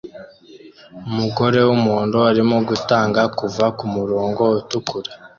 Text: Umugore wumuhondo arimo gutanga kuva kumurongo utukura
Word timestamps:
Umugore 1.09 1.57
wumuhondo 1.67 2.17
arimo 2.31 2.55
gutanga 2.69 3.21
kuva 3.37 3.65
kumurongo 3.77 4.43
utukura 4.59 5.11